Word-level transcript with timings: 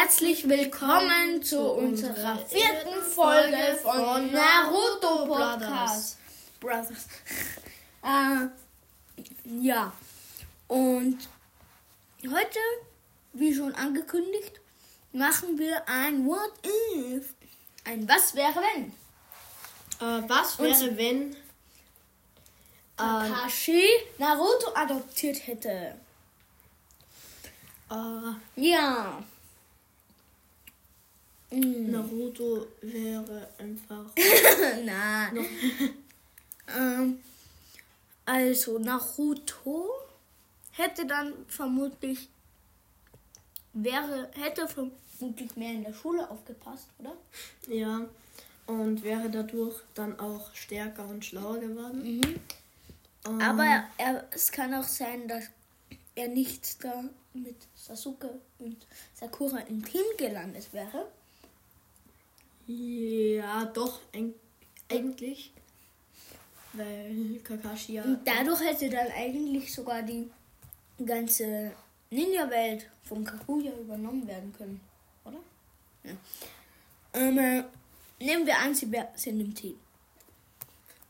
Herzlich 0.00 0.48
willkommen 0.48 1.42
zu 1.42 1.60
unserer 1.60 2.38
vierten 2.46 3.02
Folge 3.02 3.78
von 3.82 4.32
Naruto 4.32 5.26
Podcast. 5.26 6.16
Brothers. 6.58 7.06
äh, 8.02 8.48
ja, 9.60 9.92
und 10.68 11.18
heute, 12.24 12.58
wie 13.34 13.54
schon 13.54 13.74
angekündigt, 13.74 14.58
machen 15.12 15.58
wir 15.58 15.86
ein 15.86 16.24
What 16.24 16.52
If. 16.96 17.34
Ein 17.84 18.08
Was 18.08 18.34
wäre 18.34 18.54
wenn. 18.54 18.86
Äh, 20.00 20.22
was 20.26 20.58
wäre, 20.58 20.96
wenn 20.96 21.36
Kakashi 22.96 23.84
Naruto 24.16 24.72
adoptiert 24.74 25.46
hätte. 25.46 25.94
äh, 27.90 28.32
Ja. 28.56 29.22
Mm. 31.50 31.90
Naruto 31.90 32.66
wäre 32.80 33.48
einfach. 33.58 34.06
Na. 34.84 35.32
ähm, 36.76 37.18
also 38.24 38.78
Naruto 38.78 39.88
hätte 40.72 41.06
dann 41.06 41.32
vermutlich 41.48 42.28
wäre 43.72 44.30
hätte 44.34 44.66
vermutlich 44.68 45.56
mehr 45.56 45.72
in 45.72 45.84
der 45.84 45.94
Schule 45.94 46.28
aufgepasst, 46.30 46.88
oder? 46.98 47.16
ja. 47.68 48.06
Und 48.66 49.02
wäre 49.02 49.28
dadurch 49.28 49.80
dann 49.94 50.18
auch 50.20 50.54
stärker 50.54 51.04
und 51.08 51.24
schlauer 51.24 51.58
geworden. 51.58 52.22
Ähm, 53.26 53.40
Aber 53.40 53.64
er, 53.98 54.24
es 54.30 54.52
kann 54.52 54.72
auch 54.74 54.84
sein, 54.84 55.26
dass 55.26 55.46
er 56.14 56.28
nicht 56.28 56.84
da 56.84 57.04
mit 57.34 57.56
Sasuke 57.74 58.30
und 58.60 58.76
Sakura 59.14 59.58
im 59.58 59.84
Team 59.84 60.04
gelandet 60.16 60.72
wäre. 60.72 61.10
Ja, 62.72 63.64
doch, 63.66 63.98
eig- 64.12 64.34
eigentlich. 64.88 65.52
Weil 66.72 67.40
Kakashi 67.42 67.94
ja. 67.94 68.04
Und 68.04 68.20
dadurch 68.24 68.60
hätte 68.60 68.88
dann 68.90 69.08
eigentlich 69.08 69.74
sogar 69.74 70.02
die 70.02 70.30
ganze 71.04 71.72
Ninja-Welt 72.10 72.88
von 73.04 73.24
Kaguya 73.24 73.72
übernommen 73.72 74.26
werden 74.28 74.52
können, 74.56 74.80
oder? 75.24 75.38
Ja. 76.04 76.12
Ähm, 77.14 77.38
äh, 77.38 77.64
nehmen 78.20 78.46
wir 78.46 78.56
an, 78.58 78.72
sie 78.74 78.88
sind 79.16 79.40
im 79.40 79.52
Team. 79.54 79.76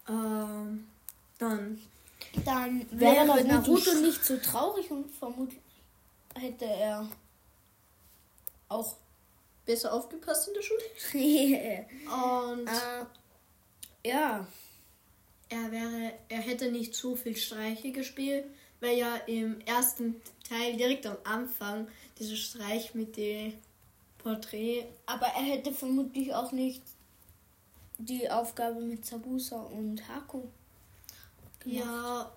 Ähm, 0.08 0.86
dann. 1.38 1.78
Dann 2.44 2.86
Wäre 2.98 3.26
Naruto 3.26 3.44
Naruto 3.44 3.94
nicht 4.00 4.24
so 4.24 4.36
traurig 4.38 4.90
und 4.90 5.10
vermutlich 5.14 5.60
hätte 6.38 6.64
er 6.64 7.08
auch 8.68 8.94
Besser 9.66 9.92
aufgepasst 9.92 10.48
in 10.48 10.54
der 10.54 10.62
Schule. 10.62 10.80
Und 12.56 12.68
ja, 14.04 14.46
er 15.48 15.70
wäre. 15.72 16.12
Er 16.28 16.40
hätte 16.40 16.70
nicht 16.70 16.94
so 16.94 17.14
viel 17.16 17.36
Streiche 17.36 17.92
gespielt, 17.92 18.46
weil 18.80 18.98
ja 18.98 19.16
im 19.26 19.60
ersten 19.62 20.20
Teil 20.48 20.76
direkt 20.76 21.06
am 21.06 21.16
Anfang 21.24 21.88
dieser 22.18 22.36
Streich 22.36 22.94
mit 22.94 23.16
dem 23.16 23.54
Porträt 24.18 24.84
aber 25.06 25.26
er 25.26 25.42
hätte 25.42 25.72
vermutlich 25.72 26.34
auch 26.34 26.52
nicht 26.52 26.82
die 27.98 28.30
Aufgabe 28.30 28.80
mit 28.80 29.04
Sabusa 29.04 29.60
und 29.60 30.06
Haku 30.08 30.42
Ja, 31.64 32.30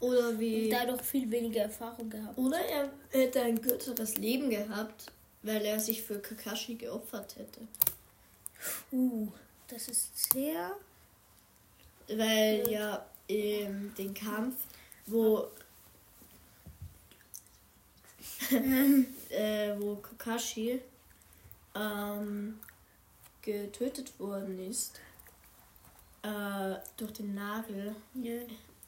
oder 0.00 0.28
und 0.30 0.40
wie. 0.40 0.68
dadurch 0.68 1.02
viel 1.02 1.30
weniger 1.30 1.62
Erfahrung 1.62 2.10
gehabt. 2.10 2.36
Oder 2.38 2.58
er 2.58 2.90
hätte 3.10 3.42
ein 3.42 3.60
kürzeres 3.60 4.16
Leben 4.16 4.50
gehabt, 4.50 5.06
weil 5.44 5.64
er 5.64 5.78
sich 5.78 6.02
für 6.02 6.18
Kakashi 6.18 6.74
geopfert 6.74 7.36
hätte. 7.36 7.60
Uh, 8.90 9.28
das 9.68 9.88
ist 9.88 10.32
sehr 10.32 10.74
Weil 12.08 12.68
ja 12.70 13.04
in 13.26 13.94
den 13.94 14.14
Kampf, 14.14 14.56
wo. 15.06 15.48
äh, 19.30 19.74
wo 19.78 19.96
Kakashi 19.96 20.80
ähm, 21.74 22.58
getötet 23.42 24.18
worden 24.18 24.58
ist. 24.70 25.00
Äh, 26.22 26.76
durch 26.96 27.12
den 27.12 27.34
Nagel. 27.34 27.94
ja. 28.14 28.40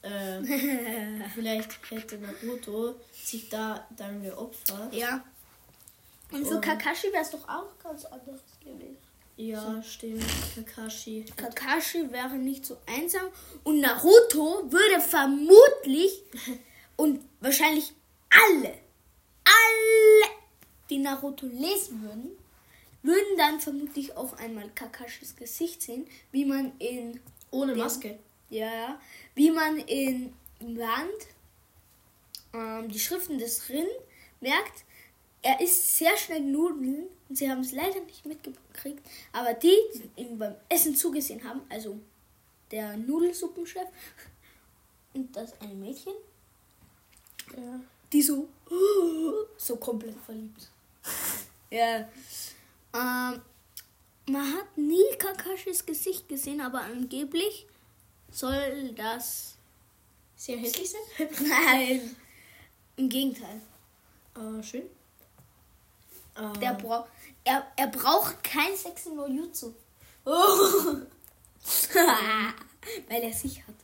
Äh, 0.03 0.43
vielleicht 1.33 1.91
hätte 1.91 2.17
Naruto 2.19 2.95
sich 3.11 3.49
da 3.49 3.87
dann 3.95 4.21
geopfert. 4.23 4.93
Ja. 4.93 5.23
Und 6.31 6.45
für 6.45 6.59
Kakashi 6.59 7.11
wäre 7.13 7.23
es 7.23 7.29
doch 7.31 7.47
auch 7.47 7.77
ganz 7.81 8.05
anderes 8.05 8.41
gewesen. 8.63 8.97
Ja, 9.37 9.81
stimmt. 9.83 10.25
Kakashi. 10.55 11.25
Kakashi 11.35 12.11
wäre 12.11 12.35
nicht 12.35 12.65
so 12.65 12.77
einsam 12.87 13.27
und 13.63 13.79
Naruto 13.79 14.71
würde 14.71 14.99
vermutlich 14.99 16.23
und 16.97 17.23
wahrscheinlich 17.39 17.93
alle, 18.29 18.73
alle, 19.45 20.31
die 20.89 20.97
Naruto 20.97 21.45
lesen 21.45 22.01
würden, 22.01 22.31
würden 23.03 23.37
dann 23.37 23.59
vermutlich 23.61 24.17
auch 24.17 24.33
einmal 24.37 24.69
Kakashis 24.71 25.35
Gesicht 25.35 25.81
sehen, 25.83 26.07
wie 26.31 26.43
man 26.45 26.77
in 26.79 27.19
Ohne 27.51 27.73
dem- 27.73 27.79
Maske. 27.83 28.17
Ja, 28.49 28.73
ja. 28.73 29.01
Wie 29.35 29.51
man 29.51 29.77
in 29.77 30.33
Land 30.59 31.11
ähm, 32.53 32.89
die 32.89 32.99
Schriften 32.99 33.37
des 33.37 33.69
Rin 33.69 33.87
merkt, 34.41 34.83
er 35.47 35.61
isst 35.61 35.95
sehr 35.97 36.15
schnell 36.17 36.41
Nudeln 36.41 37.07
und 37.29 37.35
sie 37.37 37.49
haben 37.49 37.61
es 37.61 37.71
leider 37.71 38.01
nicht 38.01 38.25
mitgekriegt, 38.25 39.01
aber 39.31 39.53
die, 39.53 39.75
die 39.93 40.21
ihm 40.21 40.37
beim 40.37 40.55
Essen 40.67 40.93
zugesehen 40.95 41.41
haben, 41.47 41.61
also 41.69 41.97
der 42.71 42.97
Nudelsuppenchef 42.97 43.87
und 45.13 45.33
das 45.35 45.59
eine 45.61 45.73
Mädchen, 45.73 46.13
Ja. 47.55 47.79
die 48.11 48.21
so 48.21 48.49
so 49.57 49.77
komplett 49.77 50.17
verliebt. 50.25 50.67
Ja. 51.69 51.99
Ähm, 52.93 53.41
man 54.29 54.53
hat 54.53 54.77
nie 54.77 55.15
Kakashis 55.17 55.85
Gesicht 55.85 56.27
gesehen, 56.27 56.59
aber 56.59 56.81
angeblich 56.81 57.67
soll 58.31 58.93
das 58.95 59.55
Sehr 60.35 60.57
hässlich 60.57 60.89
sein. 60.91 61.27
Nein. 61.47 62.15
Im 62.97 63.07
Gegenteil. 63.07 63.61
Äh, 64.35 64.61
schön. 64.61 64.83
Äh, 66.37 66.59
Der 66.59 66.73
bra 66.73 67.07
er, 67.43 67.65
er 67.77 67.87
braucht 67.87 68.43
kein 68.43 68.75
Sex 68.75 69.05
in 69.05 69.15
no 69.15 69.27
Jutsu. 69.27 69.73
Weil 73.07 73.23
er 73.23 73.33
sich 73.33 73.61
hat. 73.65 73.75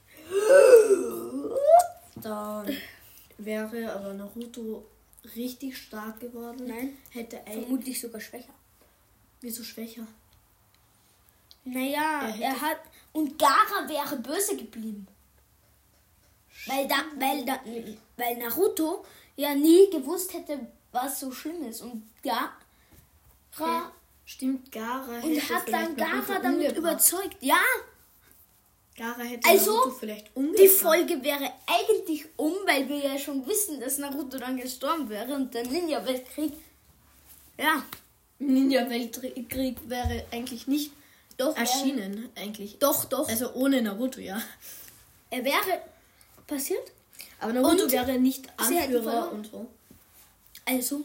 Dann 2.16 2.78
wäre 3.38 3.94
aber 3.94 4.14
Naruto 4.14 4.86
richtig 5.36 5.78
stark 5.78 6.20
geworden. 6.20 6.68
Nein. 6.68 6.98
Hätte 7.12 7.38
er 7.46 7.54
Vermutlich 7.54 8.00
sogar 8.00 8.22
schwächer. 8.22 8.54
wieso 9.42 9.64
schwächer? 9.64 10.06
Naja, 11.66 12.28
Er 12.40 12.42
er 12.42 12.62
hat. 12.62 12.80
Und 13.14 13.38
Gara 13.40 13.88
wäre 13.88 14.18
böse 14.18 14.58
geblieben. 14.58 15.08
Weil, 16.68 16.88
da, 16.88 16.96
weil, 17.18 17.46
da, 17.46 17.60
weil 18.18 18.38
Naruto 18.38 19.06
ja 19.36 19.54
nie 19.56 19.90
gewusst 19.90 20.34
hätte, 20.34 20.68
was 20.94 21.20
so 21.20 21.32
schlimm 21.32 21.64
ist. 21.68 21.82
Und 21.82 22.04
Gara. 22.24 22.52
Ja, 23.60 23.92
Stimmt, 24.26 24.72
Gara 24.72 25.20
Und 25.22 25.50
hat 25.50 25.68
dann 25.70 25.96
Gara 25.98 26.40
damit 26.42 26.46
umgebracht. 26.46 26.78
überzeugt. 26.78 27.38
Ja, 27.42 27.60
Gara 28.98 29.22
hätte 29.22 29.50
Also, 29.50 29.76
Naruto 29.76 29.92
vielleicht 29.92 30.36
umgebracht. 30.36 30.64
Die 30.64 30.68
Folge 30.70 31.24
wäre 31.24 31.52
eigentlich 31.68 32.26
um, 32.38 32.54
weil 32.66 32.88
wir 32.88 33.00
ja 33.00 33.18
schon 33.18 33.46
wissen, 33.48 33.80
dass 33.82 33.98
Naruto 33.98 34.38
dann 34.38 34.56
gestorben 34.56 35.10
wäre 35.10 35.34
und 35.36 35.54
der 35.54 35.66
Ninja-Weltkrieg. 35.68 36.54
Ja, 37.58 37.84
Ninja-Weltkrieg 38.40 39.78
wäre 39.90 40.26
eigentlich 40.32 40.68
nicht 40.68 40.92
doch. 41.38 41.56
erschienen, 41.58 42.30
eigentlich. 42.36 42.74
Wäre, 42.74 42.80
doch, 42.92 43.06
doch. 43.06 43.28
Also 43.28 43.52
ohne 43.54 43.82
Naruto, 43.82 44.20
ja. 44.20 44.42
er 45.32 45.44
wäre 45.44 45.82
passiert. 46.48 46.92
Aber 47.40 47.54
Naruto 47.54 47.84
Und 47.84 47.92
wäre 47.92 48.18
nicht 48.20 48.48
Anführer 48.58 49.32
und 49.32 49.48
so. 49.48 49.68
Also, 50.66 51.04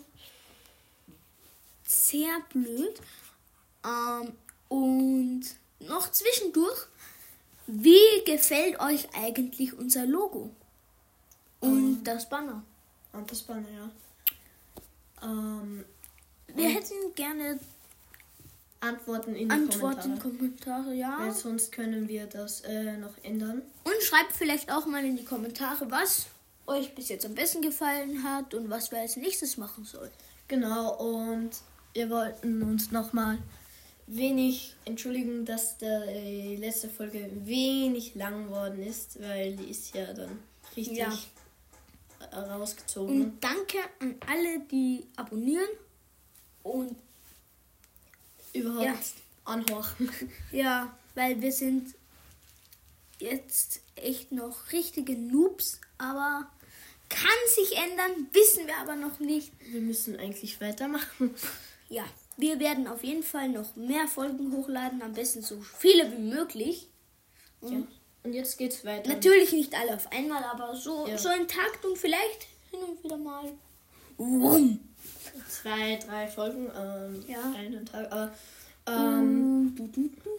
sehr 1.85 2.41
blöd. 2.53 3.01
Ähm, 3.85 4.33
und 4.69 5.43
noch 5.81 6.11
zwischendurch, 6.11 6.87
wie 7.67 8.25
gefällt 8.25 8.81
euch 8.81 9.09
eigentlich 9.15 9.75
unser 9.75 10.07
Logo? 10.07 10.51
Und 11.61 12.05
das 12.05 12.29
Banner? 12.29 12.63
Und 13.13 13.31
das 13.31 13.43
Banner, 13.43 13.69
ja. 13.71 13.91
Ähm, 15.23 15.85
Wir 16.55 16.69
hätten 16.69 17.15
gerne 17.15 17.59
Antworten 18.81 19.35
in 19.35 19.49
die 19.49 19.55
Antworten, 19.55 20.19
Kommentare. 20.19 20.31
Kommentare, 20.31 20.95
ja. 20.95 21.19
Weil 21.19 21.35
sonst 21.35 21.73
können 21.73 22.07
wir 22.09 22.27
das 22.27 22.61
äh, 22.61 22.97
noch 22.97 23.17
ändern. 23.23 23.63
Und 23.85 24.03
schreibt 24.03 24.33
vielleicht 24.33 24.71
auch 24.71 24.87
mal 24.87 25.05
in 25.05 25.17
die 25.17 25.25
Kommentare, 25.25 25.91
was 25.91 26.27
euch 26.69 26.95
bis 26.95 27.09
jetzt 27.09 27.25
am 27.27 27.35
besten 27.35 27.63
gefallen 27.63 28.23
hat 28.23 28.55
und 28.55 28.71
was 28.71 28.91
wir 28.91 28.99
als 29.01 29.17
nächstes 29.17 29.57
machen 29.57 29.85
sollen. 29.85 30.11
Genau, 30.47 30.95
und 30.97 31.51
wir 31.95 32.09
wollten 32.11 32.63
uns 32.63 32.91
nochmal 32.91 33.39
wenig 34.07 34.75
entschuldigen, 34.85 35.45
dass 35.45 35.77
die 35.79 35.85
äh, 35.87 36.57
letzte 36.57 36.89
Folge 36.89 37.31
wenig 37.45 38.15
lang 38.15 38.49
worden 38.51 38.83
ist, 38.83 39.21
weil 39.21 39.57
die 39.57 39.71
ist 39.71 39.95
ja 39.95 40.13
dann 40.13 40.39
richtig 40.77 40.97
Ja. 40.99 41.13
rausgezogen. 42.33 43.23
Und 43.23 43.45
danke 43.45 43.79
an 44.01 44.15
alle, 44.27 44.61
die 44.71 45.07
abonnieren. 45.17 45.69
Und 46.63 46.97
überhaupt 48.53 48.85
Ja. 48.85 48.95
anhorchen. 49.45 50.11
ja, 50.53 50.97
weil 51.15 51.41
wir 51.41 51.53
sind 51.53 51.95
jetzt 53.19 53.81
echt 53.97 54.33
noch 54.33 54.73
richtige 54.73 55.17
Noobs, 55.17 55.81
aber 55.99 56.49
kann 57.09 57.31
sich 57.55 57.77
ändern, 57.77 58.29
wissen 58.33 58.67
wir 58.67 58.77
aber 58.79 58.97
noch 58.97 59.19
nicht. 59.21 59.53
Wir 59.71 59.81
müssen 59.81 60.17
eigentlich 60.19 60.61
weitermachen. 60.61 61.35
Ja, 61.89 62.05
wir 62.37 62.61
werden 62.61 62.87
auf 62.87 63.03
jeden 63.03 63.23
Fall 63.23 63.49
noch 63.49 63.75
mehr 63.77 64.07
Folgen 64.09 64.53
hochladen, 64.53 65.01
am 65.03 65.13
besten 65.15 65.43
so 65.43 65.61
viele 65.79 66.11
wie 66.13 66.21
möglich. 66.23 66.89
Ja. 67.63 67.83
Und 68.25 68.33
jetzt 68.35 68.59
geht's 68.59 68.85
weiter. 68.85 69.09
Natürlich 69.09 69.53
nicht 69.53 69.75
alle 69.75 69.95
auf 69.95 70.11
einmal, 70.13 70.43
aber 70.45 70.77
so, 70.77 71.07
Ja. 71.07 71.17
so 71.17 71.31
in 71.31 71.49
Taktung 71.49 71.97
vielleicht 71.97 72.47
hin 72.71 72.81
und 72.81 73.03
wieder 73.03 73.17
mal. 73.17 73.51
Wumm. 74.19 74.81
Zwei, 75.49 75.97
drei 75.97 76.27
Folgen, 76.29 76.71
ähm, 76.77 77.25
Ja. 77.27 77.53
einen 77.57 77.87
Tag. 77.87 78.13
Aber 78.13 78.33
ähm, 78.87 79.75
Du, 79.77 79.87
du, 79.87 80.09
du, 80.25 80.31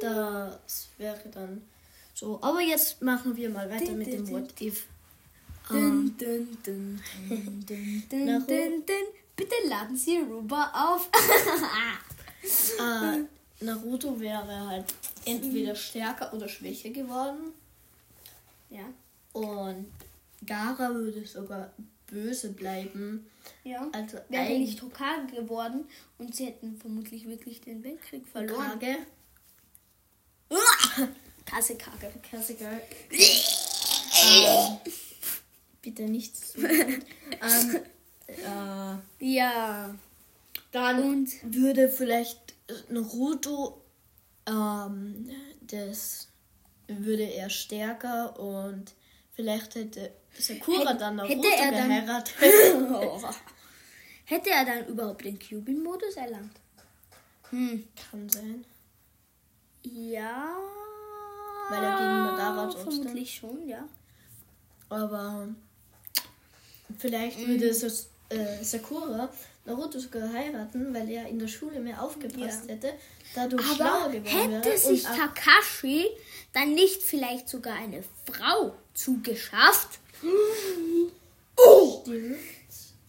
das 0.00 0.88
wäre 0.98 1.18
dann 1.32 1.62
so. 2.14 2.38
Aber 2.42 2.60
jetzt 2.60 3.00
machen 3.02 3.36
wir 3.36 3.48
mal 3.50 3.70
weiter 3.70 3.92
mit 3.92 4.08
dem. 4.08 4.28
What 4.30 4.60
If. 4.60 4.86
Dun, 5.68 6.14
dun, 6.16 6.58
dun, 6.64 7.00
dun. 7.66 9.06
Bitte 9.34 9.54
laden 9.68 9.96
Sie 9.96 10.18
Ruba 10.18 10.70
auf. 10.72 11.08
äh, 12.78 13.24
Naruto 13.64 14.18
wäre 14.20 14.66
halt 14.68 14.94
entweder 15.24 15.74
stärker 15.74 16.32
oder 16.32 16.48
schwächer 16.48 16.90
geworden. 16.90 17.52
ja, 18.70 18.84
Und 19.32 19.86
Gara 20.46 20.94
würde 20.94 21.26
sogar 21.26 21.72
böse 22.06 22.50
bleiben. 22.52 23.26
ja. 23.64 23.88
Also 23.92 24.18
Wäre 24.28 24.44
eigentlich 24.44 24.70
nicht 24.70 24.82
Hokage 24.82 25.26
geworden 25.34 25.84
und 26.18 26.34
sie 26.34 26.46
hätten 26.46 26.76
vermutlich 26.76 27.26
wirklich 27.26 27.60
den 27.60 27.82
Weltkrieg 27.82 28.26
verloren. 28.28 28.78
Kage. 28.78 28.96
Klassiker. 31.44 32.70
ähm, 33.10 34.78
bitte 35.86 36.02
nichts. 36.10 36.54
ähm, 36.56 37.80
äh, 38.26 38.96
Ja. 39.36 39.94
dann 40.72 41.02
Und 41.02 41.28
würde 41.54 41.88
vielleicht 41.88 42.54
Naruto 42.88 43.80
ähm, 44.48 45.30
das 45.60 46.26
würde 46.88 47.22
er 47.22 47.50
stärker 47.50 48.38
und 48.38 48.94
vielleicht 49.34 49.76
hätte 49.76 50.12
Sakura 50.38 50.90
Hätte- 50.90 50.98
dann 50.98 51.16
Naruto 51.16 51.34
hätte 51.34 51.48
er 51.56 51.70
dann- 51.72 51.88
geheiratet. 51.88 52.34
hätte 54.24 54.50
er 54.50 54.64
dann 54.64 54.86
überhaupt 54.86 55.24
den 55.24 55.38
Cubin-Modus 55.38 56.16
erlangt? 56.16 56.56
Hm. 57.50 57.86
Kann 58.10 58.28
sein. 58.28 58.64
Ja. 59.84 60.48
Weil 61.70 61.82
er 61.84 61.96
gegen 61.96 62.20
Madara 62.24 62.66
trotzdem- 62.72 62.92
Vermutlich 63.02 63.34
schon, 63.36 63.68
ja. 63.68 63.88
Aber 64.88 65.48
vielleicht 66.98 67.38
Mhm. 67.40 67.46
würde 67.48 67.72
Sas 67.74 68.08
äh, 68.28 68.62
Sakura 68.64 69.28
Naruto 69.64 69.98
sogar 70.00 70.32
heiraten, 70.32 70.92
weil 70.94 71.08
er 71.10 71.26
in 71.28 71.38
der 71.38 71.48
Schule 71.48 71.78
mehr 71.80 72.02
aufgepasst 72.02 72.62
Ja. 72.66 72.74
hätte, 72.74 72.92
dadurch 73.34 73.64
schlauer 73.74 74.04
Aber 74.04 74.10
geworden 74.12 74.52
hätte 74.52 74.68
wäre. 74.68 74.78
sich 74.78 75.04
und 75.04 75.10
auch- 75.10 75.16
Takashi 75.16 76.06
dann 76.52 76.74
nicht 76.74 77.02
vielleicht 77.02 77.48
sogar 77.48 77.74
eine 77.74 78.02
Frau 78.30 78.74
zugeschafft? 78.94 79.98
Stimmt. 82.02 82.36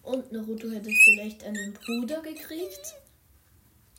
Und 0.03 0.31
Naruto 0.31 0.69
hätte 0.69 0.89
vielleicht 0.89 1.43
einen 1.43 1.73
Bruder 1.73 2.21
gekriegt. 2.21 2.93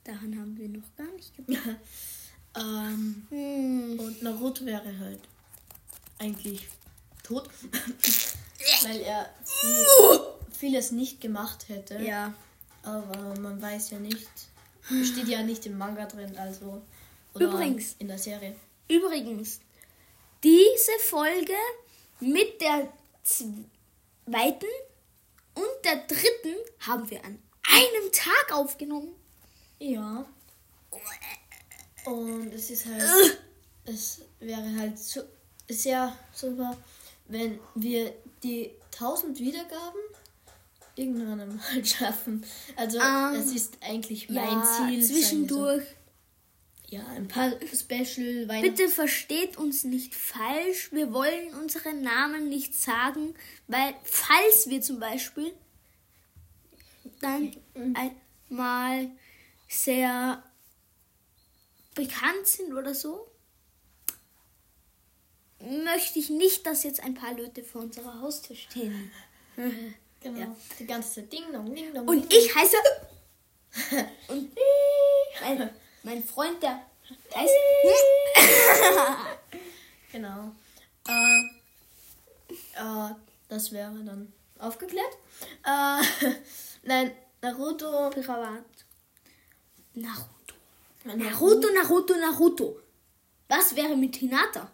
Daran 0.05 0.38
haben 0.38 0.56
wir 0.56 0.69
noch 0.69 0.96
gar 0.96 1.11
nicht 1.14 1.35
gedacht. 1.46 1.76
ähm, 2.56 3.26
Hm. 3.31 4.00
und 4.00 4.23
Naruto 4.23 4.64
wäre 4.64 4.99
halt 4.99 5.20
eigentlich 6.19 6.67
tot, 7.23 7.49
weil 8.83 9.01
er 9.01 9.31
viel, 9.45 9.87
vieles 10.51 10.91
nicht 10.91 11.21
gemacht 11.21 11.69
hätte. 11.69 11.99
Ja. 12.01 12.35
Aber 12.83 13.39
man 13.41 13.61
weiß 13.61 13.91
ja 13.91 13.99
nicht. 13.99 14.29
Steht 15.05 15.29
ja 15.29 15.43
nicht 15.43 15.67
im 15.67 15.77
Manga 15.77 16.07
drin, 16.07 16.37
also. 16.39 16.83
Übrigens. 17.35 17.95
In 17.99 18.09
der 18.09 18.19
Serie. 18.19 18.57
Übrigens, 18.89 19.61
diese 20.43 20.93
Folge 21.01 21.55
mit 22.21 22.61
der 22.61 22.89
zweiten 23.23 24.67
und 25.55 25.85
der 25.85 25.97
dritten 26.07 26.57
haben 26.81 27.09
wir 27.11 27.25
an 27.25 27.39
einem 27.63 28.13
Tag 28.13 28.53
aufgenommen. 28.53 29.15
Ja. 29.79 30.25
Und 32.07 32.53
es 32.55 32.71
ist 32.71 32.87
halt. 32.87 33.39
es 33.85 34.23
wäre 34.41 34.77
halt 34.79 34.99
so 34.99 35.21
sehr 35.69 36.17
super, 36.33 36.77
wenn 37.29 37.59
wir 37.75 38.13
die 38.43 38.71
1000 38.95 39.39
Wiedergaben 39.39 40.01
irgendwann 40.97 41.41
einmal 41.41 41.85
schaffen. 41.85 42.45
Also, 42.77 42.99
Ähm, 42.99 43.35
es 43.35 43.53
ist 43.53 43.79
eigentlich 43.81 44.29
mein 44.29 44.37
ja, 44.37 44.65
Ziel. 44.89 45.03
zwischendurch. 45.03 45.85
So. 45.85 45.95
Ja, 46.97 47.07
ein 47.09 47.29
paar 47.29 47.53
Special 47.73 48.49
Weihnachten. 48.49 48.75
Bitte 48.75 48.89
versteht 48.89 49.59
uns 49.59 49.85
nicht 49.85 50.15
falsch. 50.15 50.91
Wir 50.91 51.13
wollen 51.13 51.55
unseren 51.55 52.01
Namen 52.01 52.49
nicht 52.49 52.75
sagen, 52.75 53.35
weil 53.67 53.95
falls 54.05 54.71
wir 54.71 54.81
zum 54.81 54.99
Beispiel 54.99 55.53
dann 57.21 57.55
einmal 58.49 59.11
sehr 59.69 60.43
bekannt 61.95 62.47
sind 62.47 62.73
oder 62.73 62.95
so, 62.95 63.31
möchte 65.69 66.19
ich 66.19 66.31
nicht, 66.31 66.67
dass 66.67 66.82
jetzt 66.82 67.03
ein 67.03 67.15
paar 67.15 67.35
Leute 67.35 67.62
vor 67.62 67.82
unserer 67.82 68.20
Haustür 68.20 68.56
stehen. 68.56 69.11
Genau. 70.20 70.41
Ja. 70.41 70.56
Die 70.81 70.85
ganze 70.85 71.15
Zeit 71.15 71.32
Ding 71.32 71.44
Dong, 71.53 71.73
Ding 71.73 71.94
Dong. 71.94 72.09
Und 72.09 72.32
ich 72.32 72.53
heiße. 72.53 72.76
Und 74.29 74.50
mein, 75.40 75.71
mein 76.02 76.25
Freund, 76.25 76.61
der 76.61 76.83
heißt. 77.35 77.54
Genau. 80.11 80.52
Äh, 81.07 81.40
äh, 82.75 83.14
das 83.49 83.71
wäre 83.71 83.93
dann 84.04 84.33
aufgeklärt. 84.59 85.19
Äh, 85.64 86.02
nein, 86.83 87.12
Naruto. 87.43 88.11
Pirawat. 88.11 88.64
Naruto. 89.95 90.54
Naruto, 91.04 91.69
Naruto, 91.73 92.14
Naruto. 92.16 92.81
Was 93.49 93.76
wäre 93.76 93.97
mit 93.97 94.16
Hinata? 94.16 94.71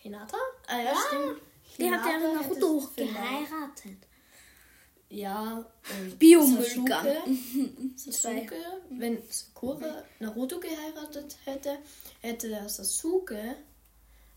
Hinata? 0.00 0.36
Ah 0.66 0.80
ja, 0.80 0.94
stimmt. 1.06 1.40
Die 1.78 1.90
hat 1.90 2.04
ja 2.06 2.18
Naruto 2.18 2.88
geheiratet. 2.96 3.98
Ja, 5.08 5.64
und 5.98 6.18
Biomüllgang. 6.18 7.04
Sasuke, 7.96 7.96
Sasuke, 7.96 8.56
wenn 8.90 9.18
Sakura 9.28 10.04
Naruto 10.20 10.60
geheiratet 10.60 11.36
hätte, 11.44 11.78
hätte 12.20 12.48
der 12.48 12.68
Sasuke 12.68 13.56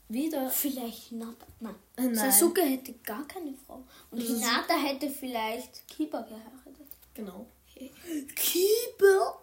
wieder 0.10 0.50
Vielleicht 0.50 1.10
Hinata. 1.10 1.46
Nein. 1.60 1.76
Nein. 1.96 2.16
Sasuke 2.16 2.62
hätte 2.62 2.94
gar 3.06 3.28
keine 3.28 3.54
Frau. 3.66 3.84
Und 4.12 4.20
Hinata 4.20 4.74
hätte 4.76 5.10
vielleicht 5.10 5.88
Kiba 5.88 6.22
geheiratet. 6.22 6.88
genau. 7.14 7.48
Kiba? 8.36 9.40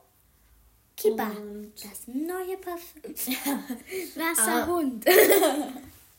Kiba. 0.96 1.28
Und 1.30 1.72
Das 1.76 2.06
neue 2.06 2.56
Parfüm. 2.58 3.02
Wasserhund. 4.16 5.04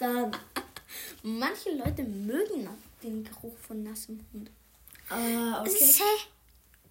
dann 0.02 0.32
Manche 1.24 1.72
Leute 1.72 2.04
mögen 2.04 2.68
den 3.04 3.24
Geruch 3.24 3.58
von 3.58 3.84
nassem 3.84 4.20
Hund. 4.34 4.50
ah, 5.10 5.62
okay. 5.62 5.70
Sehr 5.70 6.06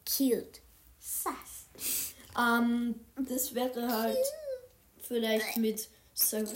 cute. 0.09 0.61
Sass. 1.01 2.15
Ähm, 2.39 2.95
das 3.17 3.55
wäre 3.55 3.89
halt 3.93 4.17
vielleicht 5.03 5.57
mit 5.57 5.89
Sakura 6.15 6.55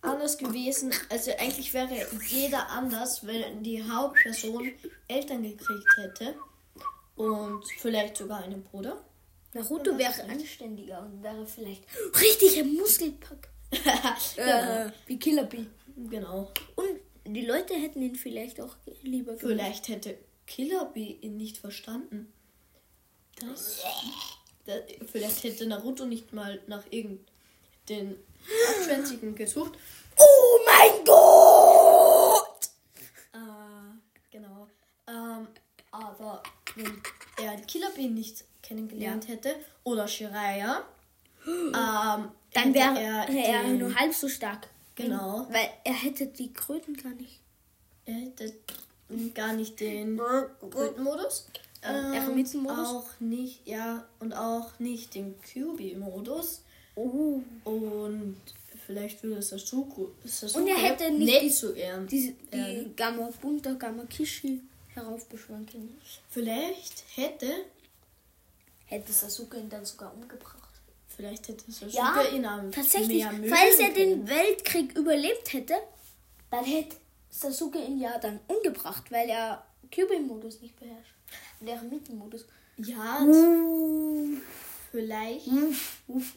anders 0.00 0.38
gewesen. 0.38 0.94
Also 1.08 1.32
eigentlich 1.38 1.74
wäre 1.74 2.06
jeder 2.28 2.68
anders, 2.70 3.26
wenn 3.26 3.62
die 3.62 3.82
Hauptperson 3.82 4.70
Eltern 5.08 5.42
gekriegt 5.42 5.96
hätte. 5.96 6.34
Und 7.16 7.64
vielleicht 7.78 8.16
sogar 8.16 8.44
einen 8.44 8.62
Bruder. 8.62 9.04
Naruto 9.54 9.98
wäre 9.98 10.22
anständiger 10.24 11.00
und 11.00 11.20
wäre 11.22 11.44
vielleicht 11.46 11.82
richtig 12.20 12.58
im 12.58 12.74
Muskelpack. 12.74 13.48
Äh, 14.36 14.90
wie 15.06 15.18
Killer 15.18 15.44
Bee. 15.44 15.66
Genau. 15.96 16.50
Und 16.76 17.34
die 17.34 17.44
Leute 17.44 17.74
hätten 17.74 18.00
ihn 18.02 18.14
vielleicht 18.14 18.60
auch 18.60 18.76
lieber 19.02 19.32
gemacht. 19.32 19.40
Vielleicht 19.40 19.88
hätte 19.88 20.16
Killer 20.46 20.86
Bee 20.86 21.18
ihn 21.20 21.36
nicht 21.36 21.58
verstanden. 21.58 22.32
Das, 23.40 23.84
das, 24.64 24.82
vielleicht 25.10 25.42
hätte 25.44 25.66
Naruto 25.66 26.06
nicht 26.06 26.32
mal 26.32 26.60
nach 26.66 26.84
irgendeinen 26.90 28.16
Abschwänzigen 28.70 29.34
gesucht. 29.34 29.72
Oh 30.16 30.58
mein 30.66 31.04
Gott! 31.04 32.70
Äh, 33.32 34.30
genau. 34.30 34.68
Ähm, 35.06 35.48
aber 35.90 36.42
wenn 36.74 37.02
er 37.42 37.56
Killer 37.62 37.90
Bean 37.90 38.14
nicht 38.14 38.44
kennengelernt 38.62 39.28
hätte 39.28 39.54
oder 39.84 40.08
Shiraya, 40.08 40.84
ähm, 41.46 42.30
Dann 42.54 42.72
wäre 42.74 42.98
er, 43.00 43.28
er, 43.28 43.62
den- 43.64 43.78
nur 43.78 43.94
halb 43.94 44.14
so 44.14 44.28
stark. 44.28 44.68
Genau. 44.94 45.46
Weil 45.50 45.68
er 45.84 45.92
hätte 45.94 46.26
die 46.26 46.52
Kröten 46.52 46.96
gar 46.96 47.12
nicht. 47.12 47.40
Er 48.06 48.14
hätte 48.14 48.52
gar 49.34 49.52
nicht 49.52 49.78
den 49.80 50.16
Modus. 50.16 51.46
Ähm, 51.82 52.12
Eremitenmodus? 52.12 52.88
Auch 52.88 53.08
nicht, 53.20 53.64
ja, 53.66 54.04
und 54.18 54.32
auch 54.32 54.76
nicht 54.80 55.14
den 55.14 55.34
QB-Modus. 55.42 56.62
Oh. 56.96 57.40
Und 57.64 58.36
vielleicht 58.84 59.22
würde 59.22 59.40
Sasuke, 59.42 60.08
Sasuke 60.24 60.62
Und 60.62 60.68
er 60.68 60.76
hätte 60.78 61.10
nicht 61.12 61.18
nicht 61.28 61.42
die- 61.42 61.48
so 61.50 61.72
gern. 61.72 62.06
Die, 62.08 62.34
Ähm. 62.50 62.96
Gamma 62.96 63.30
Bunta 63.40 63.74
Gamma 63.74 64.04
Kishi 64.06 64.60
heraufbeschwören 64.94 65.66
können. 65.66 65.96
Vielleicht 66.30 67.04
hätte, 67.14 67.46
Hätte 68.86 69.12
Sasuke 69.12 69.58
ihn 69.58 69.68
dann 69.68 69.84
sogar 69.84 70.12
umgebracht. 70.14 70.57
Vielleicht 71.18 71.48
hätte 71.48 71.70
Sasuke 71.70 71.96
Ja, 71.96 72.22
ihn 72.32 72.46
am 72.46 72.70
tatsächlich. 72.70 73.24
Falls 73.24 73.78
er 73.80 73.90
können. 73.90 73.94
den 73.94 74.28
Weltkrieg 74.28 74.96
überlebt 74.96 75.52
hätte, 75.52 75.74
dann 76.50 76.64
hätte 76.64 76.96
Sasuke 77.28 77.78
ihn 77.84 77.98
ja 78.00 78.16
dann 78.18 78.38
umgebracht, 78.46 79.10
weil 79.10 79.28
er 79.28 79.64
Kyubi-Modus 79.90 80.60
nicht 80.60 80.78
beherrscht. 80.78 81.12
Und 81.60 81.66
Eremiten-Modus. 81.68 82.46
Ja, 82.76 83.26
vielleicht 84.92 85.46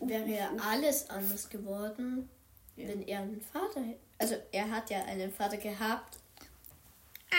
wäre 0.02 0.28
ja 0.28 0.52
alles 0.68 1.08
anders 1.12 1.48
geworden, 1.48 2.28
wenn 2.76 3.04
er 3.08 3.20
einen 3.20 3.40
Vater 3.54 3.82
hätte. 3.82 4.00
Also 4.18 4.36
er 4.52 4.70
hat 4.72 4.90
ja 4.90 5.04
einen 5.06 5.32
Vater 5.32 5.58
gehabt, 5.58 6.18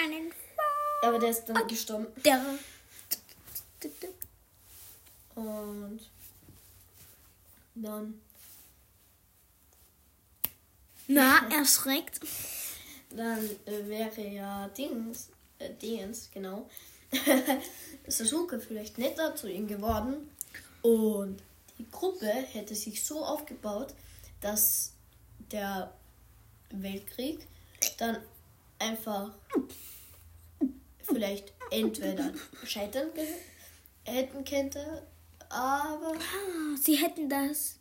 Einen 0.05 0.33
aber 1.03 1.19
der 1.19 1.31
ist 1.31 1.47
dann 1.47 1.67
gestorben. 1.67 2.07
der. 2.25 2.41
Und 5.35 6.01
dann, 7.75 8.21
Na, 11.09 11.49
er 11.53 11.65
schreckt. 11.65 12.21
dann 13.11 13.45
äh, 13.67 13.87
wäre 13.89 14.27
ja 14.29 14.69
Dings, 14.69 15.29
äh, 15.59 15.73
Dings, 15.75 16.31
genau, 16.33 16.69
Sasuke 18.07 18.61
vielleicht 18.61 18.99
netter 18.99 19.35
zu 19.35 19.51
ihm 19.51 19.67
geworden. 19.67 20.31
Und 20.83 21.43
die 21.79 21.91
Gruppe 21.91 22.27
hätte 22.27 22.75
sich 22.75 23.05
so 23.05 23.25
aufgebaut, 23.25 23.95
dass 24.41 24.93
der 25.51 25.93
Weltkrieg 26.71 27.47
dann 27.99 28.19
einfach 28.79 29.31
vielleicht 31.05 31.53
entweder 31.71 32.33
scheitern 32.65 33.09
hätten 34.05 34.45
könnte, 34.45 35.03
aber 35.53 36.13
Ah, 36.15 36.77
Sie 36.81 36.97
hätten 36.97 37.29
das 37.29 37.79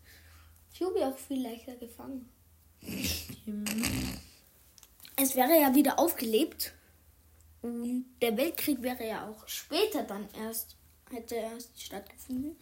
Kyubi 0.77 1.03
auch 1.03 1.17
viel 1.17 1.41
leichter 1.41 1.75
gefangen. 1.75 2.29
Es 5.15 5.35
wäre 5.35 5.59
ja 5.59 5.73
wieder 5.73 5.99
aufgelebt. 5.99 6.73
Und 7.61 8.05
der 8.21 8.35
Weltkrieg 8.37 8.81
wäre 8.81 9.07
ja 9.07 9.27
auch 9.27 9.47
später 9.47 10.03
dann 10.03 10.27
erst, 10.33 10.75
hätte 11.11 11.35
erst 11.35 11.79
stattgefunden. 11.79 12.55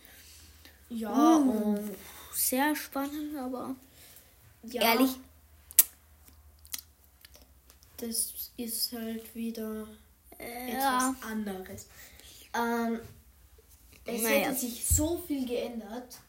ja, 0.90 1.38
und 1.38 1.96
Sehr 2.34 2.76
spannend, 2.76 3.38
aber 3.38 3.76
ja, 4.64 4.82
ehrlich, 4.82 5.12
das 7.98 8.52
ist 8.58 8.92
halt 8.94 9.34
wieder 9.36 9.88
äh, 10.38 10.72
etwas 10.72 10.84
ja. 10.84 11.16
anderes. 11.22 11.88
Ähm, 12.54 13.00
es 14.16 14.24
Naja. 14.24 14.36
hätte 14.48 14.56
sich 14.56 14.88
so 14.88 15.18
viel 15.28 15.46
geändert, 15.48 16.20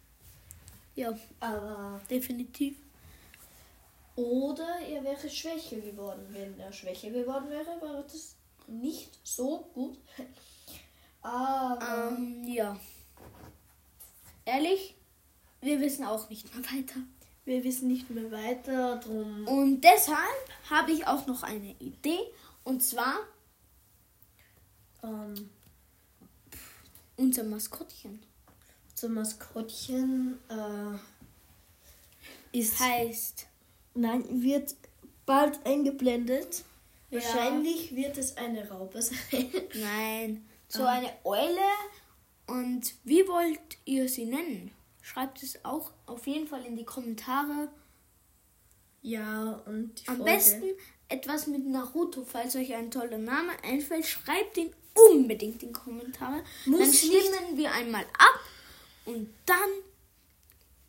ja, 0.95 1.17
aber 1.41 2.01
definitiv. 2.11 2.77
oder 4.17 4.81
er 4.81 5.03
wäre 5.05 5.29
schwächer 5.31 5.79
geworden. 5.81 6.27
Wenn 6.31 6.59
er 6.61 6.73
schwächer 6.73 7.11
geworden 7.11 7.49
wäre, 7.49 7.81
wäre 7.81 8.05
das 8.11 8.37
nicht 8.67 9.19
so 9.25 9.59
gut. 9.75 9.99
Aber 11.23 12.09
Ähm, 12.13 12.45
ja. 12.47 12.79
Ehrlich, 14.45 14.95
wir 15.61 15.81
wissen 15.81 16.05
auch 16.05 16.29
nicht 16.29 16.55
mehr 16.55 16.65
weiter. 16.65 17.01
wir 17.45 17.63
wissen 17.65 17.89
nicht 17.89 18.11
mehr 18.11 18.31
weiter, 18.31 18.97
drum 18.99 19.47
Und 19.49 19.81
deshalb 19.83 20.19
habe 20.69 20.93
ich 20.93 21.07
auch 21.07 21.27
noch 21.27 21.43
eine 21.43 21.75
Idee. 21.79 22.21
Und 22.65 22.83
zwar 22.83 23.15
ähm, 25.03 25.51
unser 27.21 27.45
Maskottchen. 27.45 28.21
zum 28.95 29.15
Maskottchen 29.15 30.39
äh, 30.49 30.99
ist 32.59 32.79
Heißt, 32.81 33.47
Nein, 33.95 34.43
wird 34.43 34.75
bald 35.27 35.65
eingeblendet. 35.67 36.65
Ja. 37.11 37.19
Wahrscheinlich 37.21 37.95
wird 37.97 38.17
es 38.19 38.37
eine 38.37 38.69
Raupe 38.69 39.03
sein. 39.03 39.17
nein, 39.75 40.47
so 40.69 40.85
Ah. 40.85 40.91
eine 40.93 41.13
Eule. 41.25 41.61
Und 42.47 42.95
wie 43.05 43.27
wollt 43.29 43.79
ihr 43.85 44.09
sie 44.09 44.27
nennen? 44.27 44.71
Schreibt 45.03 45.43
es 45.43 45.65
auch 45.65 45.93
auf 46.07 46.27
jeden 46.27 46.47
Fall 46.47 46.65
in 46.65 46.77
die 46.77 46.85
Kommentare. 46.85 47.69
ja, 49.03 49.63
und 49.67 50.03
Am 50.07 50.17
Folge. 50.19 50.25
besten 50.33 50.65
etwas 51.09 51.47
mit 51.47 51.67
Naruto. 51.67 52.25
Falls 52.25 52.55
euch 52.57 52.75
ein 52.75 52.91
toller 52.91 53.19
Name 53.19 53.53
einfällt, 53.65 54.07
schreibt 54.07 54.57
ihn 54.57 54.73
unbedingt 54.95 55.63
in 55.63 55.73
Kommentare. 55.73 56.43
Muss 56.67 56.79
dann 56.81 56.93
stimmen 56.93 57.57
wir 57.57 57.73
einmal 57.73 58.05
ab. 58.19 58.41
Und 59.05 59.33
dann, 59.47 59.71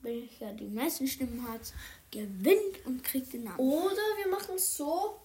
welcher 0.01 0.53
die 0.53 0.67
meisten 0.67 1.07
Stimmen 1.07 1.47
hat, 1.47 1.73
gewinnt 2.11 2.85
und 2.85 3.03
kriegt 3.03 3.33
den 3.33 3.45
Namen. 3.45 3.59
Oder 3.59 4.01
wir 4.17 4.29
machen 4.29 4.55
es 4.55 4.75
so, 4.77 5.19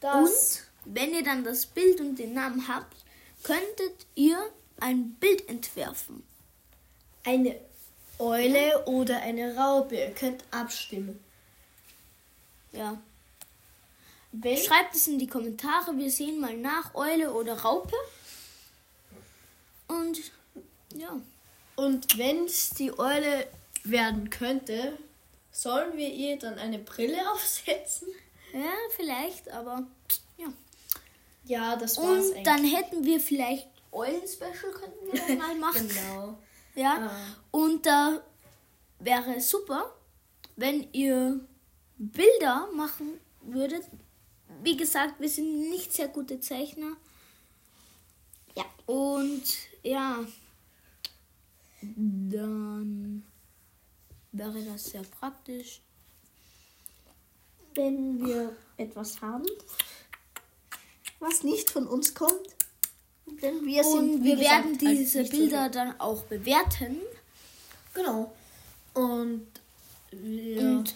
dass. 0.00 0.62
Und 0.84 0.94
wenn 0.94 1.14
ihr 1.14 1.22
dann 1.22 1.44
das 1.44 1.66
Bild 1.66 2.00
und 2.00 2.16
den 2.16 2.34
Namen 2.34 2.66
habt, 2.68 2.96
könntet 3.42 4.06
ihr 4.14 4.38
ein 4.80 5.14
Bild 5.14 5.48
entwerfen. 5.48 6.22
eine 7.24 7.56
Eule 8.18 8.84
oder 8.86 9.20
eine 9.20 9.56
Raupe. 9.56 9.96
Ihr 9.96 10.10
könnt 10.12 10.44
abstimmen. 10.50 11.22
Ja. 12.72 13.00
Wenn, 14.32 14.56
Schreibt 14.56 14.94
es 14.94 15.06
in 15.06 15.18
die 15.18 15.26
Kommentare. 15.26 15.96
Wir 15.96 16.10
sehen 16.10 16.40
mal 16.40 16.56
nach, 16.56 16.94
Eule 16.94 17.32
oder 17.32 17.54
Raupe. 17.60 17.94
Und 19.88 20.18
ja. 20.96 21.20
und 21.76 22.16
wenn 22.16 22.46
es 22.46 22.70
die 22.70 22.98
Eule 22.98 23.46
werden 23.84 24.30
könnte, 24.30 24.96
sollen 25.50 25.96
wir 25.96 26.08
ihr 26.08 26.38
dann 26.38 26.58
eine 26.58 26.78
Brille 26.78 27.30
aufsetzen? 27.32 28.08
Ja, 28.54 28.72
vielleicht, 28.96 29.50
aber 29.50 29.86
ja. 30.36 30.46
Ja, 31.44 31.76
das 31.76 31.98
war's 31.98 32.30
Und 32.30 32.44
dann 32.44 32.64
hätten 32.64 33.04
wir 33.04 33.20
vielleicht 33.20 33.68
Eulen-Special 33.92 34.72
könnten 34.72 35.12
wir 35.12 35.36
mal 35.36 35.54
machen. 35.60 35.88
Genau. 35.88 36.38
Ja. 36.74 37.10
Ah. 37.10 37.36
Und 37.50 37.84
da 37.84 38.22
wäre 38.98 39.36
es 39.36 39.50
super, 39.50 39.94
wenn 40.56 40.90
ihr 40.92 41.40
Bilder 41.98 42.68
machen 42.74 43.20
würdet. 43.42 43.84
Wie 44.62 44.76
gesagt, 44.76 45.20
wir 45.20 45.28
sind 45.28 45.70
nicht 45.70 45.92
sehr 45.92 46.08
gute 46.08 46.40
Zeichner. 46.40 46.92
Ja. 48.56 48.64
Und 48.86 49.42
ja, 49.82 50.24
dann 51.82 53.24
wäre 54.32 54.62
das 54.64 54.84
sehr 54.84 55.02
praktisch. 55.02 55.80
wenn 57.74 58.22
wir 58.26 58.54
etwas 58.76 59.22
haben, 59.22 59.46
was 61.20 61.42
nicht 61.42 61.70
von 61.70 61.86
uns 61.86 62.12
kommt. 62.14 62.48
Denn 63.40 63.64
wir 63.64 63.82
sind, 63.82 63.98
Und 64.16 64.24
wir 64.24 64.36
gesagt, 64.36 64.64
werden 64.64 64.70
halt 64.88 64.98
diese 64.98 65.24
so 65.24 65.30
Bilder 65.30 65.70
dann 65.70 65.98
auch 65.98 66.22
bewerten. 66.24 67.00
Genau. 67.94 68.30
Und 68.92 69.46
wir 70.10 70.60
Und- 70.62 70.94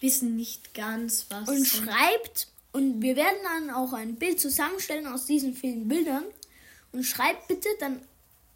wissen 0.00 0.34
nicht 0.36 0.72
ganz, 0.72 1.26
was. 1.28 1.46
Und 1.46 1.66
schreibt, 1.66 2.48
und 2.76 3.00
wir 3.00 3.16
werden 3.16 3.38
dann 3.42 3.70
auch 3.70 3.94
ein 3.94 4.16
Bild 4.16 4.38
zusammenstellen 4.38 5.06
aus 5.06 5.24
diesen 5.24 5.54
vielen 5.54 5.88
Bildern. 5.88 6.24
Und 6.92 7.04
schreibt 7.04 7.48
bitte 7.48 7.70
dann, 7.80 8.06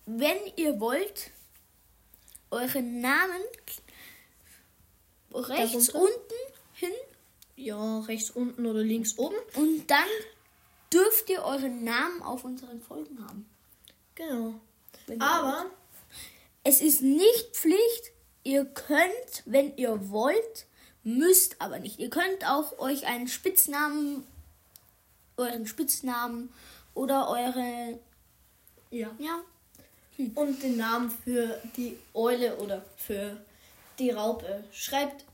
wenn 0.04 0.36
ihr 0.56 0.78
wollt, 0.78 1.30
euren 2.50 3.00
Namen 3.00 3.40
rechts 5.32 5.86
Darunter? 5.86 6.00
unten 6.00 6.34
hin 6.74 6.92
ja, 7.56 8.00
rechts 8.00 8.30
unten 8.30 8.66
oder 8.66 8.82
links 8.82 9.16
oben. 9.16 9.36
und 9.54 9.90
dann 9.90 10.08
dürft 10.92 11.30
ihr 11.30 11.42
euren 11.42 11.82
Namen 11.82 12.20
auf 12.22 12.44
unseren 12.44 12.82
Folgen 12.82 13.26
haben. 13.26 13.48
Genau. 14.16 14.60
Aber 15.18 15.70
Es 16.62 16.82
ist 16.82 17.00
nicht 17.00 17.56
Pflicht. 17.56 18.12
Ihr 18.44 18.66
könnt, 18.66 19.42
wenn 19.46 19.74
ihr 19.78 20.10
wollt, 20.10 20.66
müsst 21.18 21.60
aber 21.60 21.78
nicht. 21.78 21.98
Ihr 21.98 22.10
könnt 22.10 22.46
auch 22.46 22.78
euch 22.78 23.06
einen 23.06 23.28
Spitznamen, 23.28 24.26
euren 25.36 25.66
Spitznamen 25.66 26.52
oder 26.94 27.28
eure, 27.28 27.98
ja. 28.90 29.10
ja, 29.18 29.40
Und 30.34 30.62
den 30.62 30.76
Namen 30.76 31.10
für 31.10 31.60
die 31.76 31.96
Eule 32.14 32.56
oder 32.56 32.84
für 32.96 33.36
die 33.98 34.10
Raupe. 34.10 34.64
Schreibt 34.72 35.24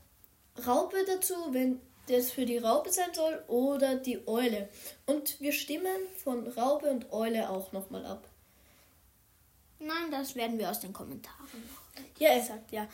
Raupe 0.65 0.97
dazu, 1.05 1.35
wenn 1.51 1.79
das 2.07 2.31
für 2.31 2.45
die 2.45 2.57
Raupe 2.57 2.91
sein 2.91 3.13
soll 3.13 3.43
oder 3.47 3.95
die 3.95 4.25
Eule. 4.27 4.69
Und 5.05 5.39
wir 5.41 5.51
stimmen 5.51 6.07
von 6.23 6.47
Raupe 6.47 6.89
und 6.89 7.11
Eule 7.11 7.49
auch 7.49 7.71
nochmal 7.71 8.05
ab. 8.05 8.27
nein, 9.79 10.09
das 10.11 10.35
werden 10.35 10.57
wir 10.57 10.69
aus 10.69 10.79
den 10.79 10.93
Kommentaren 10.93 11.45
machen. 11.45 12.05
Ja, 12.17 12.29
Er 12.29 12.43
sagt 12.43 12.71
ja. 12.71 12.87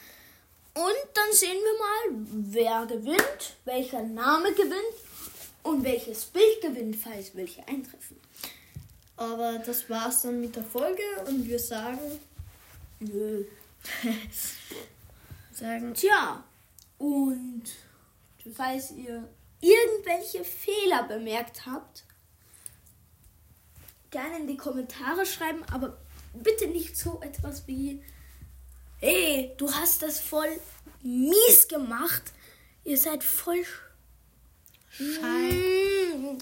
Und 0.75 0.95
dann 1.13 1.31
sehen 1.31 1.57
wir 1.57 1.79
mal, 1.79 2.25
wer 2.51 2.85
gewinnt, 2.87 3.55
welcher 3.65 4.01
Name 4.01 4.53
gewinnt 4.53 4.95
und 5.61 5.83
welches 5.83 6.25
Bild 6.25 6.61
gewinnt, 6.61 6.95
falls 6.95 7.35
welche 7.35 7.67
eintreffen. 7.67 8.19
aber 9.17 9.59
das 9.59 9.89
war's 9.89 10.23
dann 10.23 10.41
mit 10.41 10.55
der 10.55 10.63
Folge 10.63 11.03
und 11.27 11.47
wir 11.47 11.59
sagen, 11.59 12.19
Nö. 12.99 13.45
sagen 15.51 15.93
Tja, 15.93 16.43
und 16.97 17.63
falls 18.55 18.91
ihr 18.91 19.27
irgendwelche 19.59 20.43
Fehler 20.43 21.03
bemerkt 21.03 21.65
habt, 21.65 22.05
gerne 24.09 24.39
in 24.39 24.47
die 24.47 24.57
Kommentare 24.57 25.25
schreiben, 25.25 25.63
aber 25.71 25.97
bitte 26.33 26.67
nicht 26.67 26.97
so 26.97 27.21
etwas 27.21 27.67
wie, 27.67 28.01
hey, 29.03 29.51
du 29.57 29.69
hast 29.69 30.01
das 30.01 30.19
voll 30.21 30.59
mies 31.01 31.67
gemacht, 31.67 32.23
ihr 32.85 32.97
seid 32.97 33.21
voll 33.23 33.65
Schein. 34.89 36.39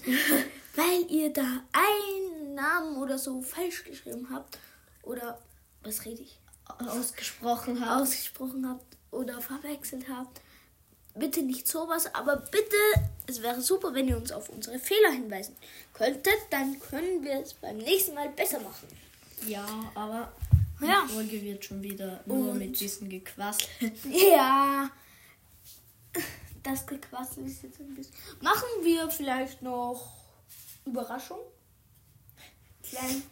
weil 0.76 1.10
ihr 1.10 1.32
da 1.32 1.64
einen 1.72 2.54
Namen 2.54 2.96
oder 2.98 3.18
so 3.18 3.42
falsch 3.42 3.82
geschrieben 3.82 4.28
habt 4.30 4.58
oder 5.02 5.40
was 5.82 6.04
rede 6.04 6.22
ich? 6.22 6.38
ausgesprochen 6.78 7.84
haben. 7.84 8.02
ausgesprochen 8.02 8.68
habt 8.68 8.96
oder 9.10 9.40
verwechselt 9.40 10.08
habt. 10.08 10.40
Bitte 11.14 11.42
nicht 11.42 11.66
sowas, 11.68 12.14
aber 12.14 12.36
bitte, 12.36 12.76
es 13.26 13.42
wäre 13.42 13.60
super, 13.60 13.92
wenn 13.92 14.08
ihr 14.08 14.16
uns 14.16 14.32
auf 14.32 14.48
unsere 14.48 14.78
Fehler 14.78 15.10
hinweisen 15.10 15.56
könntet. 15.92 16.38
Dann 16.50 16.78
können 16.80 17.22
wir 17.24 17.40
es 17.40 17.54
beim 17.54 17.76
nächsten 17.78 18.14
Mal 18.14 18.30
besser 18.30 18.60
machen. 18.60 18.88
Ja, 19.46 19.66
aber 19.94 20.32
Ja. 20.88 21.04
die 21.08 21.12
Folge 21.14 21.42
wird 21.42 21.64
schon 21.64 21.82
wieder 21.82 22.20
nur 22.26 22.50
Und- 22.50 22.58
mit 22.58 22.78
diesem 22.80 23.08
Gequassel. 23.08 23.66
Ja, 24.10 24.90
das 26.62 26.86
Gequassel 26.86 27.46
ist 27.46 27.62
jetzt 27.62 27.80
ein 27.80 27.94
bisschen. 27.94 28.14
Machen 28.40 28.68
wir 28.82 29.10
vielleicht 29.10 29.62
noch 29.62 30.12
Überraschung? 30.84 31.38
Klein. 32.82 33.22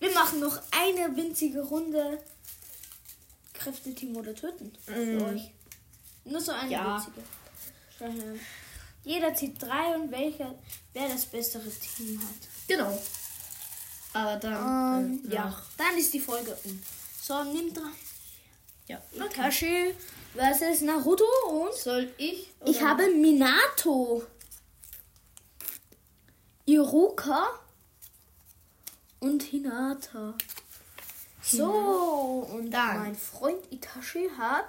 Wir 0.00 0.12
machen 0.14 0.40
noch 0.40 0.60
eine 0.70 1.14
winzige 1.16 1.60
Runde 1.62 2.22
Kräfteteam 3.52 4.16
oder 4.16 4.34
Töten. 4.34 4.72
Für 4.84 4.94
Mm. 4.96 5.22
euch. 5.34 5.50
Nur 6.24 6.40
so 6.40 6.52
eine 6.52 6.70
Ja. 6.70 7.04
winzige. 8.00 8.38
Jeder 9.04 9.34
zieht 9.34 9.60
drei 9.60 9.96
und 9.96 10.10
welcher, 10.12 10.54
wer 10.92 11.08
das 11.08 11.26
bessere 11.26 11.68
Team 11.70 12.20
hat. 12.20 12.48
Genau. 12.68 13.02
Aber 14.18 14.36
dann, 14.36 15.04
Ähm, 15.22 15.30
äh, 15.30 15.34
ja, 15.34 15.62
dann 15.76 15.96
ist 15.96 16.12
die 16.12 16.18
Folge 16.20 16.56
um. 16.64 16.82
So, 17.22 17.44
nimm 17.44 17.72
drei. 17.72 17.82
ja. 18.88 19.00
Itachi 19.12 19.94
versus 20.34 20.80
Naruto 20.80 21.24
und 21.50 21.74
Soll 21.74 22.12
ich? 22.16 22.50
Ich 22.64 22.82
habe 22.82 23.06
Minato, 23.10 24.24
Iruka 26.66 27.48
und 29.20 29.42
Hinata. 29.42 30.34
So, 31.42 32.46
und 32.52 32.70
Dann. 32.70 32.98
mein 32.98 33.14
Freund 33.14 33.62
Itachi 33.72 34.28
hat 34.36 34.66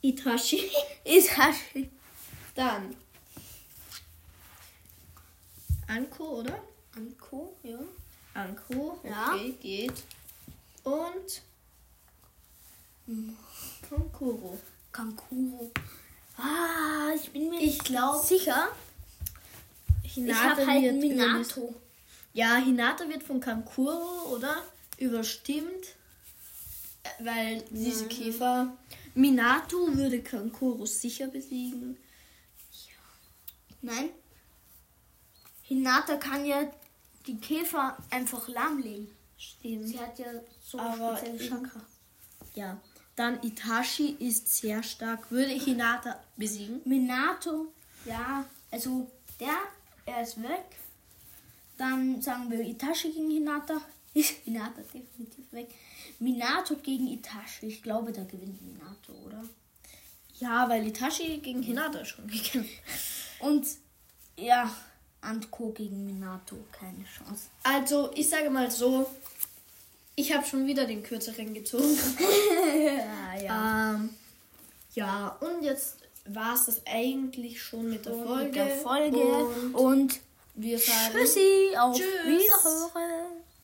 Itachi. 0.00 0.70
Itachi. 1.04 1.90
Dann. 2.54 2.94
Anko, 5.88 6.40
oder? 6.40 6.62
Anko, 6.96 7.56
ja. 7.64 7.78
Anko, 8.34 8.98
Ja. 9.04 9.34
okay, 9.34 9.54
geht. 9.60 9.92
Und 10.84 11.42
Konkuro. 13.88 14.58
Kankuro. 14.90 15.70
Ah, 16.36 17.10
ich 17.14 17.30
bin 17.30 17.50
mir 17.50 17.58
Ich 17.60 17.66
nicht 17.66 17.84
glaub, 17.84 18.24
sicher. 18.24 18.68
Ich 20.02 20.16
habe 20.34 20.66
halt 20.66 20.94
Minato. 20.96 21.74
Ja, 22.34 22.56
Hinata 22.56 23.08
wird 23.08 23.22
von 23.22 23.40
Kankuro, 23.40 24.34
oder? 24.34 24.62
Überstimmt. 24.98 25.94
Weil 27.20 27.62
diese 27.70 28.06
Käfer. 28.08 28.76
Minato 29.14 29.94
würde 29.96 30.22
Kankuro 30.22 30.86
sicher 30.86 31.26
besiegen. 31.26 31.98
Nein. 33.82 34.10
Hinata 35.62 36.16
kann 36.16 36.44
ja 36.46 36.70
die 37.26 37.38
Käfer 37.38 37.96
einfach 38.10 38.48
lahmlegen. 38.48 39.08
Stimmt. 39.36 39.88
Sie 39.88 39.98
hat 39.98 40.18
ja 40.18 40.26
so 40.60 40.78
Aber 40.78 41.16
spezielle 41.16 41.48
Chakra. 41.48 41.80
Ja. 42.54 42.80
Dann 43.16 43.42
Itachi 43.42 44.16
ist 44.18 44.48
sehr 44.48 44.82
stark. 44.82 45.30
Würde 45.30 45.52
Hinata 45.52 46.18
besiegen? 46.36 46.80
Minato, 46.84 47.72
ja, 48.06 48.44
also 48.70 49.10
der, 49.38 49.58
er 50.06 50.22
ist 50.22 50.42
weg. 50.42 50.64
Dann 51.76 52.22
sagen 52.22 52.50
wir 52.50 52.60
Itachi 52.60 53.12
gegen 53.12 53.30
Hinata. 53.30 53.80
Ist 54.14 54.28
Hinata 54.44 54.82
definitiv 54.82 55.50
weg. 55.52 55.74
Minato 56.18 56.76
gegen 56.76 57.06
Itachi. 57.06 57.66
Ich 57.66 57.82
glaube, 57.82 58.12
da 58.12 58.22
gewinnt 58.24 58.60
Minato, 58.60 59.14
oder? 59.24 59.42
Ja, 60.38 60.68
weil 60.68 60.86
Itachi 60.86 61.38
gegen 61.38 61.62
Hinata 61.62 62.04
schon 62.04 62.26
gekämpft. 62.28 62.74
Und 63.40 63.66
ja, 64.36 64.70
Antko 65.22 65.70
gegen 65.70 66.04
Minato. 66.04 66.56
Keine 66.72 67.04
Chance. 67.04 67.44
Also, 67.62 68.10
ich 68.14 68.28
sage 68.28 68.50
mal 68.50 68.70
so, 68.70 69.08
ich 70.14 70.34
habe 70.34 70.46
schon 70.46 70.66
wieder 70.66 70.84
den 70.86 71.02
kürzeren 71.02 71.54
gezogen. 71.54 71.98
Ja, 73.42 73.94
Ähm, 73.94 74.10
ja, 74.94 75.36
und 75.40 75.62
jetzt 75.62 75.96
war 76.26 76.54
es 76.54 76.66
das 76.66 76.82
eigentlich 76.86 77.60
schon 77.62 77.88
mit 77.90 78.04
der 78.04 78.12
Folge. 78.14 78.44
mit 78.44 78.54
der 78.56 78.76
Folge. 78.76 79.18
Und 79.18 79.74
Und 79.74 80.20
wir 80.54 80.78
sagen 80.78 81.14
Tschüssi, 81.14 81.74
auf 81.78 81.96
Tschüss. 81.96 82.06
Wiederhören. 82.26 83.31